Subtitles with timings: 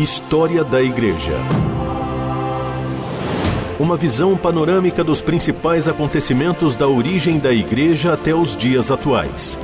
[0.00, 1.36] História da Igreja.
[3.78, 9.58] Uma visão panorâmica dos principais acontecimentos da origem da Igreja até os dias atuais.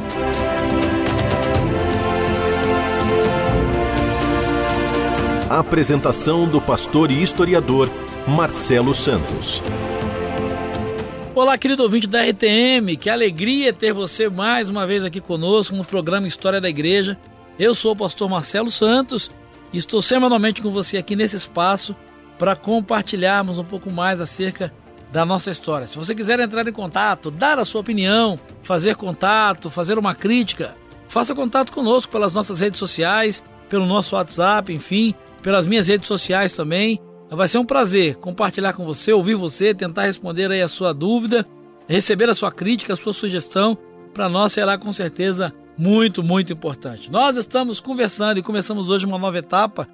[5.49, 7.89] A apresentação do pastor e historiador
[8.29, 9.63] Marcelo Santos.
[11.35, 15.83] Olá, querido ouvinte da RTM, que alegria ter você mais uma vez aqui conosco no
[15.83, 17.17] programa História da Igreja.
[17.59, 19.31] Eu sou o pastor Marcelo Santos
[19.73, 21.95] estou semanalmente com você aqui nesse espaço
[22.39, 24.73] para compartilharmos um pouco mais acerca
[25.13, 25.87] da nossa história.
[25.87, 30.75] Se você quiser entrar em contato, dar a sua opinião, fazer contato, fazer uma crítica,
[31.09, 36.55] faça contato conosco pelas nossas redes sociais, pelo nosso WhatsApp, enfim, pelas minhas redes sociais
[36.55, 37.01] também.
[37.31, 41.47] Vai ser um prazer compartilhar com você, ouvir você, tentar responder aí a sua dúvida,
[41.89, 43.77] receber a sua crítica, a sua sugestão.
[44.13, 47.11] Para nós será com certeza muito, muito importante.
[47.11, 49.89] Nós estamos conversando e começamos hoje uma nova etapa,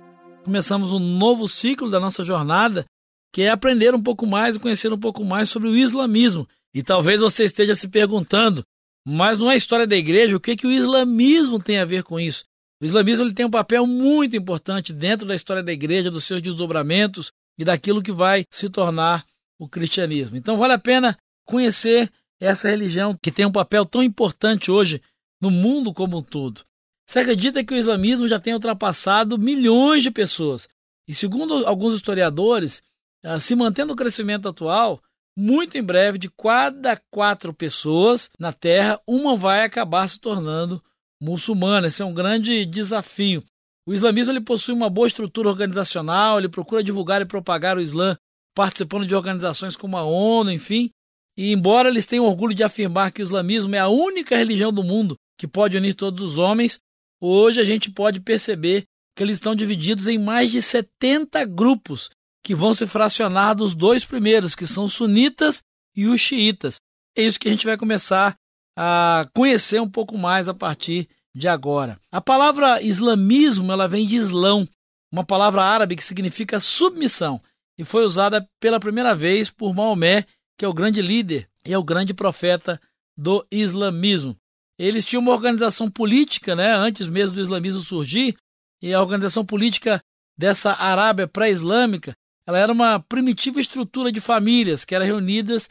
[0.44, 2.84] começamos um novo ciclo da nossa jornada,
[3.32, 6.46] que é aprender um pouco mais e conhecer um pouco mais sobre o islamismo.
[6.74, 8.64] E talvez você esteja se perguntando,
[9.06, 12.20] mas não é história da igreja, o que, que o islamismo tem a ver com
[12.20, 12.44] isso?
[12.80, 16.42] O islamismo ele tem um papel muito importante dentro da história da igreja, dos seus
[16.42, 19.24] desdobramentos e daquilo que vai se tornar
[19.58, 20.36] o cristianismo.
[20.36, 22.10] Então vale a pena conhecer
[22.40, 25.00] essa religião que tem um papel tão importante hoje
[25.42, 26.62] no mundo como um todo.
[27.04, 30.68] Você acredita que o islamismo já tem ultrapassado milhões de pessoas?
[31.06, 32.80] E segundo alguns historiadores,
[33.24, 35.02] ah, se mantendo o crescimento atual,
[35.36, 40.82] muito em breve, de cada quatro pessoas na Terra, uma vai acabar se tornando
[41.20, 41.88] muçulmana.
[41.88, 43.42] Esse é um grande desafio.
[43.84, 48.16] O islamismo ele possui uma boa estrutura organizacional, ele procura divulgar e propagar o Islã
[48.54, 50.90] participando de organizações como a ONU, enfim.
[51.36, 54.84] E embora eles tenham orgulho de afirmar que o islamismo é a única religião do
[54.84, 56.78] mundo que pode unir todos os homens,
[57.20, 58.84] hoje a gente pode perceber
[59.16, 62.08] que eles estão divididos em mais de 70 grupos
[62.44, 65.60] que vão se fracionar dos dois primeiros, que são os sunitas
[65.96, 66.76] e os xiitas.
[67.18, 68.36] É isso que a gente vai começar
[68.78, 71.98] a conhecer um pouco mais a partir de agora.
[72.12, 74.68] A palavra islamismo ela vem de islão,
[75.10, 77.42] uma palavra árabe que significa submissão,
[77.76, 80.24] e foi usada pela primeira vez por Maomé,
[80.56, 82.80] que é o grande líder e é o grande profeta
[83.16, 84.36] do islamismo.
[84.78, 88.36] Eles tinham uma organização política, né, antes mesmo do islamismo surgir,
[88.80, 90.02] e a organização política
[90.36, 92.16] dessa Arábia pré-islâmica,
[92.46, 95.68] ela era uma primitiva estrutura de famílias que eram reunidas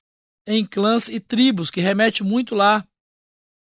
[0.48, 2.86] em clãs e tribos, que remete muito lá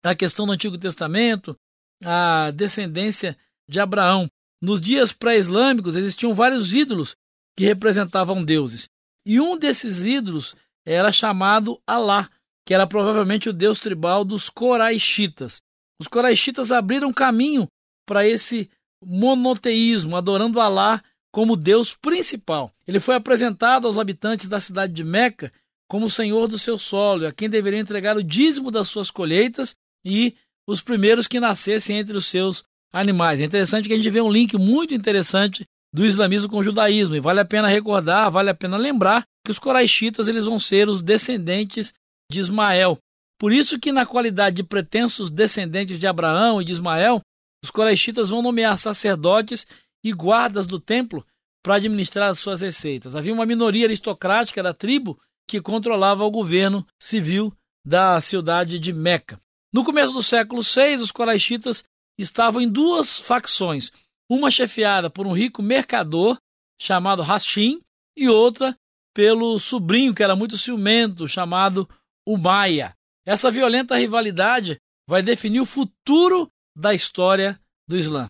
[0.04, 1.56] à questão do Antigo Testamento,
[2.02, 3.36] à descendência
[3.68, 4.30] de Abraão.
[4.60, 7.16] Nos dias pré-islâmicos existiam vários ídolos
[7.56, 8.88] que representavam deuses.
[9.26, 10.54] E um desses ídolos
[10.86, 12.30] era chamado Alá,
[12.64, 15.60] que era provavelmente o deus tribal dos Coraixitas.
[16.00, 17.66] Os Coraixitas abriram caminho
[18.06, 18.70] para esse
[19.04, 21.02] monoteísmo, adorando Alá
[21.32, 22.72] como deus principal.
[22.86, 25.52] Ele foi apresentado aos habitantes da cidade de Meca
[25.88, 29.76] como o senhor do seu solo, a quem deveria entregar o dízimo das suas colheitas
[30.04, 30.34] e
[30.66, 33.40] os primeiros que nascessem entre os seus animais.
[33.40, 37.14] É interessante que a gente vê um link muito interessante do islamismo com o judaísmo,
[37.14, 40.88] e vale a pena recordar, vale a pena lembrar que os coraixitas eles vão ser
[40.88, 41.92] os descendentes
[42.32, 42.98] de Ismael.
[43.38, 47.20] Por isso que na qualidade de pretensos descendentes de Abraão e de Ismael,
[47.62, 49.66] os coraixitas vão nomear sacerdotes
[50.02, 51.24] e guardas do templo
[51.62, 53.14] para administrar as suas receitas.
[53.14, 57.52] Havia uma minoria aristocrática da tribo que controlava o governo civil
[57.84, 59.40] da cidade de Meca.
[59.72, 61.84] No começo do século VI, os coraixitas
[62.18, 63.90] estavam em duas facções,
[64.28, 66.38] uma chefiada por um rico mercador
[66.80, 67.80] chamado Hashim
[68.16, 68.76] e outra
[69.14, 71.88] pelo sobrinho que era muito ciumento chamado
[72.26, 72.94] o Maia.
[73.24, 74.78] Essa violenta rivalidade
[75.08, 78.28] vai definir o futuro da história do Islã.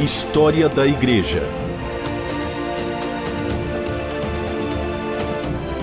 [0.00, 1.40] História da Igreja.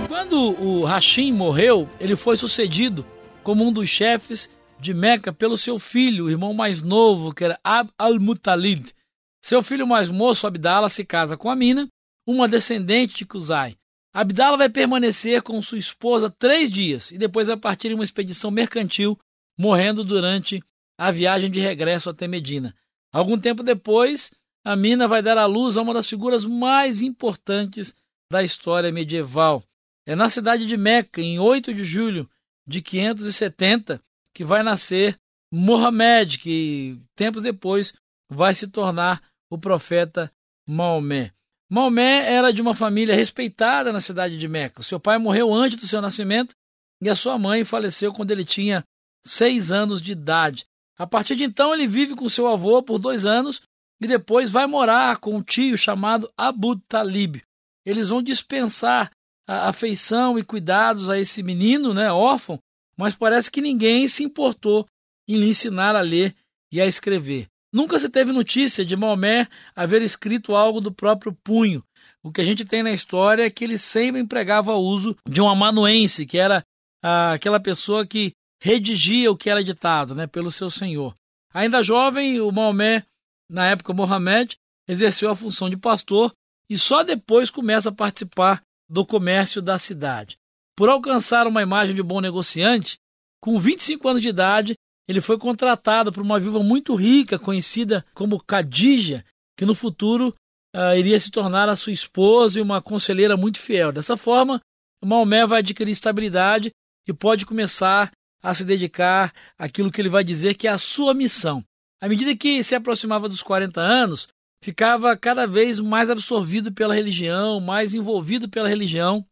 [0.08, 3.05] Quando o Hashim morreu, ele foi sucedido
[3.44, 7.59] como um dos chefes de Meca pelo seu filho, o irmão mais novo, que era
[7.64, 8.94] Ab al-Mutalid.
[9.41, 11.88] Seu filho mais moço, Abdala, se casa com Amina,
[12.28, 13.76] uma descendente de Kuzai.
[14.14, 18.50] Abdala vai permanecer com sua esposa três dias e depois vai partir em uma expedição
[18.50, 19.20] mercantil,
[19.58, 20.64] morrendo durante
[20.97, 22.76] a viagem de regresso até Medina.
[23.11, 24.32] Algum tempo depois,
[24.64, 27.96] Amina vai dar à luz a uma das figuras mais importantes
[28.32, 29.64] da história medieval.
[30.06, 32.29] É na cidade de Meca, em 8 de julho
[32.67, 34.02] de 570,
[34.34, 35.20] que vai nascer
[35.52, 37.94] Mohamed, que tempos depois
[38.29, 40.32] vai se tornar o profeta
[40.67, 41.34] Maomé.
[41.69, 44.81] Maomé era de uma família respeitada na cidade de Meca.
[44.81, 46.55] Seu pai morreu antes do seu nascimento
[46.99, 48.83] e a sua mãe faleceu quando ele tinha
[49.23, 50.66] seis anos de idade.
[50.97, 53.61] A partir de então, ele vive com seu avô por dois anos
[54.01, 57.41] e depois vai morar com um tio chamado Abu Talib.
[57.85, 59.11] Eles vão dispensar
[59.47, 62.59] a afeição e cuidados a esse menino, né, órfão,
[62.97, 64.85] mas parece que ninguém se importou
[65.27, 66.35] em lhe ensinar a ler
[66.71, 67.47] e a escrever.
[67.71, 71.83] Nunca se teve notícia de Maomé haver escrito algo do próprio punho.
[72.23, 75.41] O que a gente tem na história é que ele sempre empregava o uso de
[75.41, 76.63] um amanuense, que era
[77.01, 81.16] ah, aquela pessoa que redigia o que era ditado né, pelo seu senhor.
[81.53, 83.05] Ainda jovem, o Maomé,
[83.49, 84.57] na época Mohamed,
[84.87, 86.33] exerceu a função de pastor
[86.69, 90.37] e só depois começa a participar do comércio da cidade.
[90.75, 92.99] Por alcançar uma imagem de bom negociante,
[93.41, 94.75] com 25 anos de idade,
[95.09, 99.26] ele foi contratado por uma viúva muito rica, conhecida como Khadija,
[99.58, 100.35] que no futuro
[100.76, 103.91] uh, iria se tornar a sua esposa e uma conselheira muito fiel.
[103.91, 104.61] Dessa forma,
[105.03, 106.70] Maomé vai adquirir estabilidade
[107.08, 111.16] e pode começar a se dedicar àquilo que ele vai dizer que é a sua
[111.16, 111.64] missão.
[112.00, 114.28] À medida que se aproximava dos 40 anos,
[114.64, 119.26] ficava cada vez mais absorvido pela religião, mais envolvido pela religião.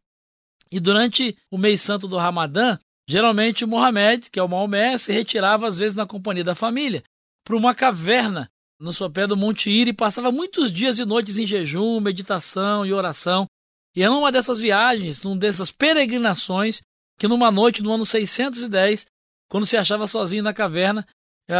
[0.71, 5.67] E durante o mês santo do Ramadã, geralmente Mohamed, que é o Maomé, se retirava
[5.67, 7.03] às vezes na companhia da família
[7.43, 8.49] para uma caverna
[8.79, 12.93] no sopé do Monte Ira e passava muitos dias e noites em jejum, meditação e
[12.93, 13.47] oração.
[13.95, 16.81] E era uma dessas viagens, numa dessas peregrinações,
[17.17, 19.07] que numa noite no ano 610,
[19.49, 21.07] quando se achava sozinho na caverna,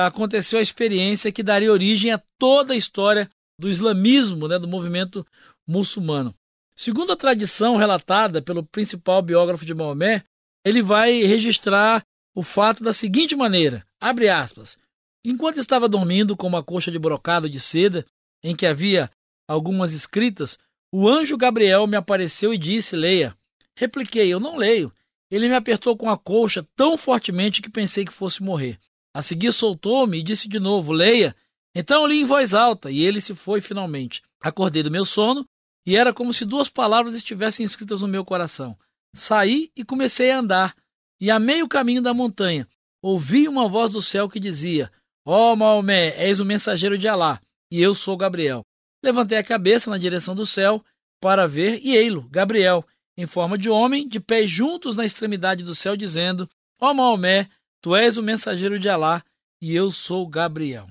[0.06, 3.30] aconteceu a experiência que daria origem a toda a história
[3.60, 5.26] do islamismo, né, do movimento
[5.66, 6.36] muçulmano.
[6.76, 10.24] Segundo a tradição relatada pelo principal biógrafo de Maomé,
[10.66, 12.04] ele vai registrar
[12.36, 14.78] o fato da seguinte maneira: abre aspas.
[15.26, 18.06] Enquanto estava dormindo com uma coxa de brocado de seda,
[18.44, 19.10] em que havia
[19.48, 20.58] algumas escritas,
[20.92, 23.36] o anjo Gabriel me apareceu e disse: Leia.
[23.76, 24.94] Repliquei: Eu não leio.
[25.30, 28.80] Ele me apertou com a colcha tão fortemente que pensei que fosse morrer.
[29.14, 31.36] A seguir soltou-me e disse de novo: Leia.
[31.76, 34.22] Então li em voz alta e ele se foi finalmente.
[34.42, 35.46] Acordei do meu sono
[35.86, 38.78] e era como se duas palavras estivessem escritas no meu coração.
[39.18, 40.76] Saí e comecei a andar.
[41.20, 42.68] E a meio caminho da montanha,
[43.02, 44.92] ouvi uma voz do céu que dizia:
[45.26, 47.42] Ó oh, Maomé, és o mensageiro de Alá,
[47.72, 48.64] e eu sou Gabriel.
[49.04, 50.84] Levantei a cabeça na direção do céu
[51.20, 52.86] para ver, e ei-lo, Gabriel,
[53.18, 56.48] em forma de homem, de pés juntos na extremidade do céu, dizendo:
[56.80, 57.50] Ó oh, Maomé,
[57.82, 59.24] tu és o mensageiro de Alá,
[59.60, 60.86] e eu sou Gabriel.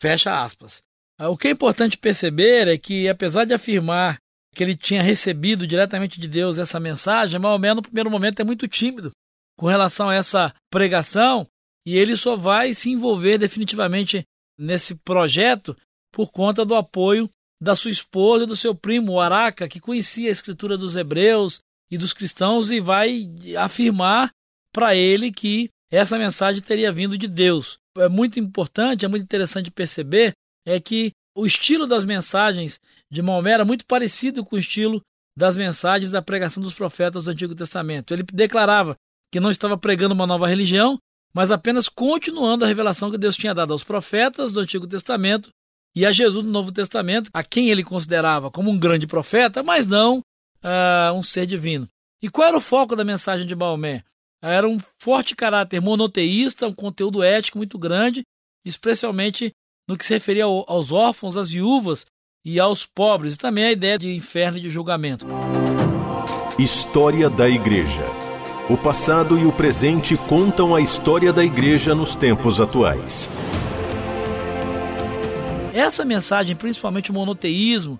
[0.00, 0.82] Fecha aspas.
[1.16, 4.20] Ah, o que é importante perceber é que, apesar de afirmar
[4.54, 8.68] que ele tinha recebido diretamente de Deus essa mensagem, Maomé, no primeiro momento, é muito
[8.68, 9.10] tímido
[9.56, 11.46] com relação a essa pregação
[11.86, 14.24] e ele só vai se envolver definitivamente
[14.58, 15.76] nesse projeto
[16.12, 17.28] por conta do apoio
[17.60, 21.60] da sua esposa e do seu primo, o Araca, que conhecia a escritura dos hebreus
[21.90, 24.30] e dos cristãos e vai afirmar
[24.72, 27.78] para ele que essa mensagem teria vindo de Deus.
[27.96, 30.32] É muito importante, é muito interessante perceber
[30.66, 32.80] é que o estilo das mensagens
[33.10, 35.00] de Maomé era muito parecido com o estilo
[35.36, 38.12] das mensagens da pregação dos profetas do Antigo Testamento.
[38.12, 38.96] Ele declarava
[39.32, 40.98] que não estava pregando uma nova religião,
[41.34, 45.50] mas apenas continuando a revelação que Deus tinha dado aos profetas do Antigo Testamento
[45.96, 49.86] e a Jesus no Novo Testamento, a quem ele considerava como um grande profeta, mas
[49.86, 51.88] não uh, um ser divino.
[52.22, 54.04] E qual era o foco da mensagem de Maomé?
[54.42, 58.22] Era um forte caráter monoteísta, um conteúdo ético muito grande,
[58.64, 59.52] especialmente
[59.88, 62.06] no que se referia aos órfãos, às viúvas
[62.44, 65.26] e aos pobres, e também a ideia de inferno e de julgamento.
[66.58, 68.04] História da Igreja.
[68.70, 73.28] O passado e o presente contam a história da Igreja nos tempos atuais.
[75.74, 77.98] Essa mensagem, principalmente o monoteísmo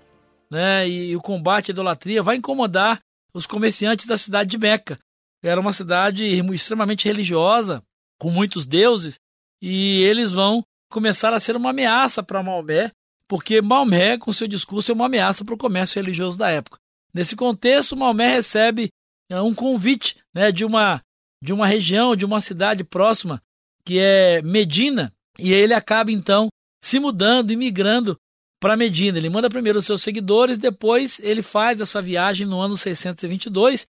[0.51, 3.01] né, e o combate à idolatria, vai incomodar
[3.35, 4.99] os comerciantes da cidade de Meca.
[5.43, 7.83] Era uma cidade extremamente religiosa,
[8.19, 9.19] com muitos deuses,
[9.61, 10.63] e eles vão
[10.93, 12.93] começar a ser uma ameaça para Maomé,
[13.27, 16.79] porque Maomé, com seu discurso, é uma ameaça para o comércio religioso da época.
[17.13, 18.91] Nesse contexto, Maomé recebe
[19.29, 21.03] é, um convite né, de, uma,
[21.43, 23.43] de uma região, de uma cidade próxima,
[23.85, 26.49] que é Medina, e ele acaba então
[26.83, 28.19] se mudando e migrando
[28.61, 29.19] para Medina.
[29.19, 33.87] Ele manda primeiro os seus seguidores, depois ele faz essa viagem no ano 622.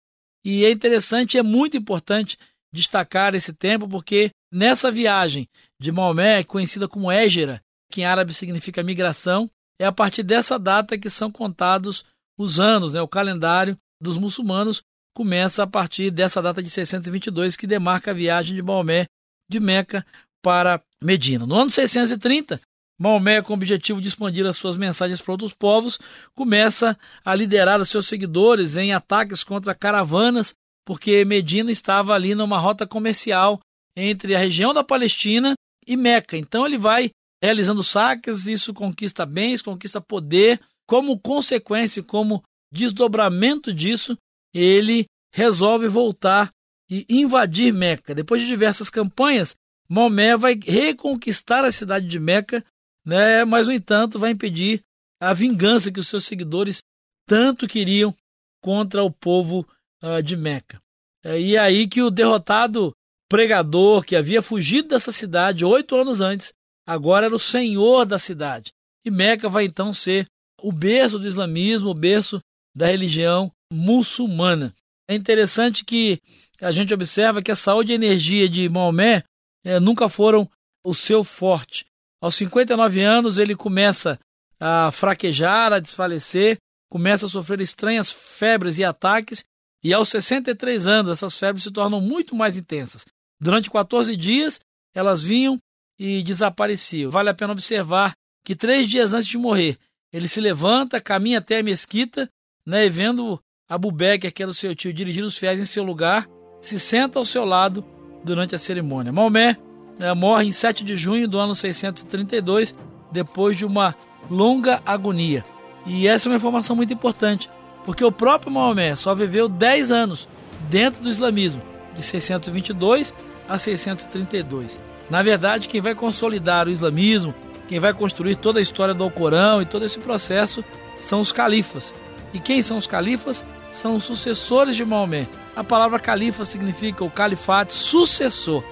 [0.46, 2.38] E é interessante, é muito importante
[2.74, 5.48] destacar esse tempo, porque nessa viagem
[5.82, 7.60] de Maomé, conhecida como Égera,
[7.92, 12.06] que em árabe significa migração, é a partir dessa data que são contados
[12.38, 13.02] os anos, né?
[13.02, 14.84] o calendário dos muçulmanos
[15.16, 19.08] começa a partir dessa data de 622, que demarca a viagem de Maomé
[19.50, 20.06] de Meca
[20.44, 21.48] para Medina.
[21.48, 22.62] No ano 630,
[23.00, 26.00] Maomé, com o objetivo de expandir as suas mensagens para outros povos,
[26.36, 26.96] começa
[27.26, 30.54] a liderar os seus seguidores em ataques contra caravanas,
[30.86, 33.60] porque Medina estava ali numa rota comercial
[33.98, 36.38] entre a região da Palestina e Meca.
[36.38, 37.12] Então ele vai
[37.42, 40.60] realizando saques, isso conquista bens, conquista poder.
[40.88, 44.18] Como consequência, como desdobramento disso,
[44.54, 46.52] ele resolve voltar
[46.90, 48.14] e invadir Meca.
[48.14, 49.56] Depois de diversas campanhas,
[49.90, 52.64] Maomé vai reconquistar a cidade de Meca,
[53.06, 53.46] né?
[53.46, 54.82] mas, no entanto, vai impedir
[55.20, 56.82] a vingança que os seus seguidores
[57.26, 58.14] tanto queriam
[58.62, 59.68] contra o povo
[60.04, 60.82] uh, de Meca.
[61.24, 62.94] É, e é aí que o derrotado
[63.32, 66.52] pregador que havia fugido dessa cidade oito anos antes,
[66.86, 68.74] agora era o senhor da cidade.
[69.06, 70.28] E Meca vai então ser
[70.62, 72.42] o berço do islamismo, o berço
[72.76, 74.76] da religião muçulmana.
[75.10, 76.20] É interessante que
[76.60, 79.24] a gente observa que a saúde e a energia de Maomé
[79.64, 80.46] é, nunca foram
[80.84, 81.86] o seu forte.
[82.22, 84.20] Aos 59 anos, ele começa
[84.60, 86.58] a fraquejar, a desfalecer,
[86.90, 89.42] começa a sofrer estranhas febres e ataques,
[89.82, 93.06] e aos 63 anos, essas febres se tornam muito mais intensas.
[93.42, 94.60] Durante 14 dias,
[94.94, 95.58] elas vinham
[95.98, 97.10] e desapareciam.
[97.10, 98.14] Vale a pena observar
[98.46, 99.78] que três dias antes de morrer,
[100.14, 102.30] ele se levanta, caminha até a mesquita,
[102.66, 105.84] né, e vendo Abu Bakr, que era o seu tio, dirigir os fiéis em seu
[105.84, 106.28] lugar,
[106.60, 107.84] se senta ao seu lado
[108.24, 109.12] durante a cerimônia.
[109.12, 109.58] Maomé
[109.98, 112.76] né, morre em 7 de junho do ano 632,
[113.12, 113.96] depois de uma
[114.30, 115.44] longa agonia.
[115.86, 117.50] E essa é uma informação muito importante,
[117.86, 120.30] porque o próprio Maomé só viveu 10 anos
[120.70, 121.62] dentro do islamismo,
[121.96, 123.14] de 622
[123.52, 124.80] a 632.
[125.10, 127.36] Na verdade, quem vai consolidar o islamismo,
[127.68, 130.64] quem vai construir toda a história do Alcorão e todo esse processo
[131.02, 131.94] são os califas.
[132.34, 133.44] E quem são os califas?
[133.72, 135.28] São os sucessores de Maomé.
[135.56, 138.64] A palavra califa significa o califate sucessor.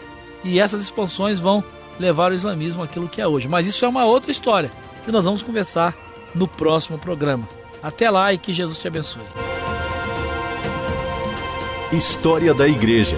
[0.44, 1.64] E essas expansões vão
[2.00, 3.50] levar o islamismo àquilo que é hoje.
[3.50, 4.72] Mas isso é uma outra história
[5.04, 5.94] que nós vamos conversar
[6.34, 7.48] no próximo programa.
[7.84, 9.24] Até lá e que Jesus te abençoe.
[11.92, 13.18] História da Igreja.